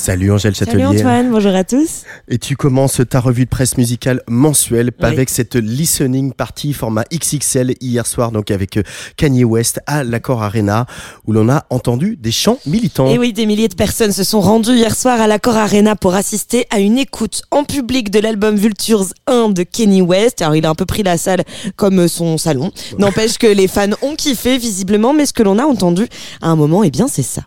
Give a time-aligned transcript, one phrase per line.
[0.00, 0.82] Salut Angèle Châtelier.
[0.82, 2.04] Salut Antoine, bonjour à tous.
[2.26, 7.74] Et tu commences ta revue de presse musicale mensuelle avec cette listening party format XXL
[7.82, 8.82] hier soir, donc avec euh,
[9.18, 10.86] Kanye West à l'Accord Arena,
[11.26, 13.10] où l'on a entendu des chants militants.
[13.10, 16.14] Et oui, des milliers de personnes se sont rendues hier soir à l'Accord Arena pour
[16.14, 20.40] assister à une écoute en public de l'album Vultures 1 de Kanye West.
[20.40, 21.44] Alors il a un peu pris la salle
[21.76, 22.72] comme son salon.
[22.96, 26.06] N'empêche que les fans ont kiffé visiblement, mais ce que l'on a entendu
[26.40, 27.42] à un moment, eh bien c'est ça.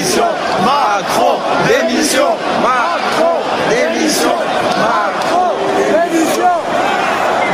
[0.00, 1.36] Macron,
[1.68, 4.30] démission, Macron, démission.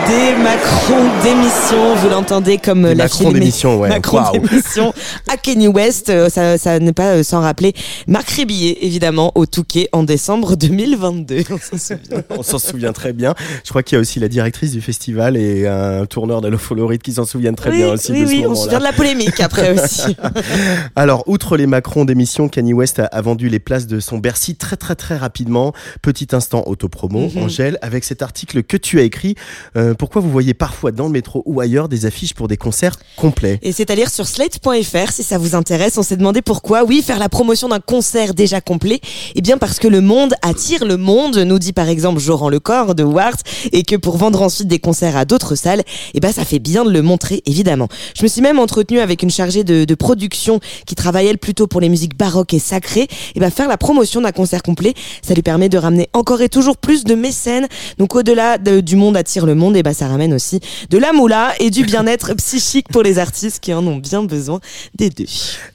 [0.09, 3.89] Des Macron d'émission, vous l'entendez comme Des la Macron d'émission, ouais.
[3.89, 4.93] Macron d'émission
[5.29, 7.73] à Kanye West, euh, ça, ça n'est pas euh, sans rappeler
[8.07, 11.43] Marc Rébillet, évidemment, au Touquet en décembre 2022.
[11.51, 12.23] On s'en souvient.
[12.39, 13.35] On s'en souvient très bien.
[13.65, 17.13] Je crois qu'il y a aussi la directrice du festival et un tourneur Follorit qui
[17.13, 18.93] s'en souviennent très oui, bien aussi oui, de ce oui, on se souvient de la
[18.93, 20.17] polémique après aussi.
[20.95, 24.55] Alors, outre les Macron d'émission, Kanye West a, a vendu les places de son Bercy
[24.55, 25.73] très très très rapidement.
[26.03, 27.43] Petit instant autopromo, Mhm.
[27.45, 29.35] Angèle, avec cet article que tu as écrit.
[29.77, 32.97] Euh, pourquoi vous voyez parfois dans le métro ou ailleurs des affiches pour des concerts
[33.17, 35.99] complets Et c'est à lire sur slate.fr si ça vous intéresse.
[35.99, 36.85] On s'est demandé pourquoi.
[36.85, 39.01] Oui, faire la promotion d'un concert déjà complet.
[39.35, 42.95] Eh bien, parce que le monde attire le monde, nous dit par exemple Joran Lecor
[42.95, 43.39] de Wart,
[43.73, 45.83] et que pour vendre ensuite des concerts à d'autres salles,
[46.15, 47.89] eh ben, ça fait bien de le montrer, évidemment.
[48.17, 51.81] Je me suis même entretenue avec une chargée de, production qui travaille elle plutôt pour
[51.81, 53.09] les musiques baroques et sacrées.
[53.35, 56.49] Et ben, faire la promotion d'un concert complet, ça lui permet de ramener encore et
[56.49, 57.67] toujours plus de mécènes.
[57.99, 60.59] Donc, au-delà de- du monde attire le monde, et ben, ça ramène aussi
[60.91, 64.59] de la moula et du bien-être psychique pour les artistes qui en ont bien besoin
[64.97, 65.27] des deux.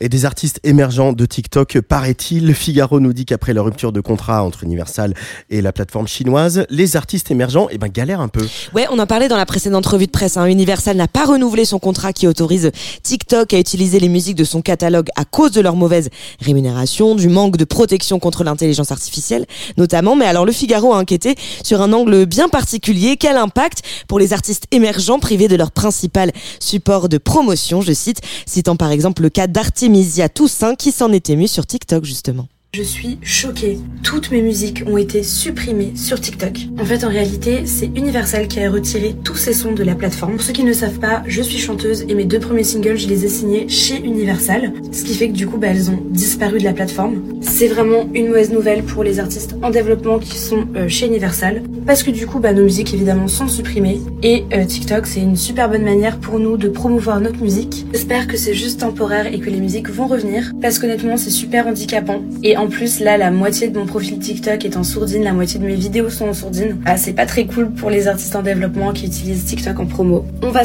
[0.02, 2.46] Et des artistes émergents de TikTok, paraît-il.
[2.46, 5.14] Le Figaro nous dit qu'après la rupture de contrat entre Universal
[5.50, 8.46] et la plateforme chinoise, les artistes émergents eh ben, galèrent un peu.
[8.76, 10.36] Ouais, on en parlait dans la précédente revue de presse.
[10.36, 10.46] Hein.
[10.48, 12.70] Universal n'a pas renouvelé son contrat qui autorise
[13.04, 16.10] TikTok à utiliser les musiques de son catalogue à cause de leur mauvaise
[16.42, 19.46] rémunération, du manque de protection contre l'intelligence artificielle
[19.78, 20.18] notamment.
[20.18, 23.16] Mais alors le Figaro a inquiété sur un angle bien particulier.
[23.16, 28.22] Quel impact pour les artistes émergents privés de leur principal support de promotion, je cite,
[28.46, 32.48] citant par exemple le cas d'Artemisia Toussaint qui s'en est ému sur TikTok justement.
[32.74, 33.80] Je suis choquée.
[34.02, 36.68] Toutes mes musiques ont été supprimées sur TikTok.
[36.80, 40.36] En fait, en réalité, c'est Universal qui a retiré tous ces sons de la plateforme.
[40.36, 43.10] Pour ceux qui ne savent pas, je suis chanteuse et mes deux premiers singles, je
[43.10, 44.72] les ai signés chez Universal.
[44.94, 47.22] Ce qui fait que du coup, bah, elles ont disparu de la plateforme.
[47.42, 51.64] C'est vraiment une mauvaise nouvelle pour les artistes en développement qui sont euh, chez Universal.
[51.86, 54.00] Parce que du coup, bah, nos musiques évidemment sont supprimées.
[54.24, 57.86] Et euh, TikTok, c'est une super bonne manière pour nous de promouvoir notre musique.
[57.92, 60.54] J'espère que c'est juste temporaire et que les musiques vont revenir.
[60.62, 62.22] Parce qu'honnêtement, c'est super handicapant.
[62.44, 65.60] Et en plus, là, la moitié de mon profil TikTok est en sourdine, la moitié
[65.60, 66.78] de mes vidéos sont en sourdine.
[66.86, 70.26] Ah, c'est pas très cool pour les artistes en développement qui utilisent TikTok en promo.
[70.44, 70.62] On va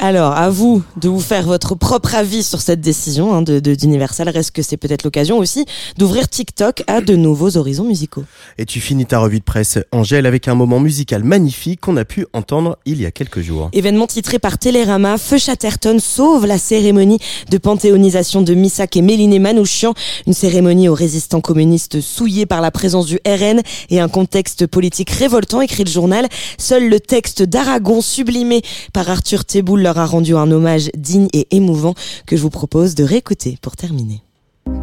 [0.00, 3.74] Alors, à vous de vous faire votre propre avis sur cette décision hein, de de-
[3.74, 4.28] d'Universal.
[4.28, 5.64] Reste que c'est peut-être l'occasion aussi
[5.96, 8.22] d'ouvrir TikTok à de nouveaux horizons musicaux?
[8.58, 12.04] Et tu finis ta revue de presse, Angèle, avec un moment musical magnifique qu'on a
[12.04, 13.70] pu entendre il y a quelques jours.
[13.72, 17.18] Événement titré par Télérama, Feu Chatterton sauve la cérémonie
[17.50, 19.94] de panthéonisation de Missak et Méliné Manouchian,
[20.28, 25.10] une cérémonie aux résistants communistes souillés par la présence du RN et un contexte politique
[25.10, 26.28] révoltant, écrit le journal.
[26.56, 31.46] Seul le texte d'Aragon sublimé par Arthur Teboul leur a rendu un hommage digne et
[31.50, 31.94] émouvant
[32.26, 34.20] que je vous propose de réécouter pour terminer.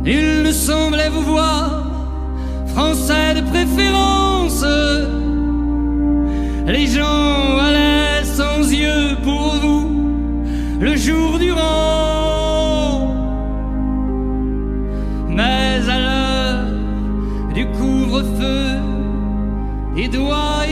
[0.03, 1.85] Il ne semblait vous voir,
[2.73, 4.65] français de préférence.
[6.65, 9.83] Les gens allaient sans yeux pour vous,
[10.79, 13.13] le jour durant.
[15.29, 16.65] Mais à l'heure
[17.53, 18.79] du couvre-feu,
[19.95, 20.64] les doigts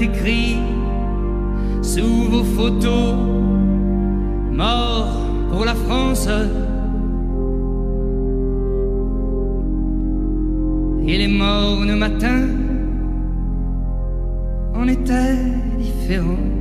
[0.00, 0.56] écrit
[1.82, 3.14] sous vos photos
[4.52, 5.08] mort
[5.50, 6.28] pour la France.
[11.08, 12.48] Et les morts le matin
[14.74, 15.36] en étaient
[15.78, 16.55] différents.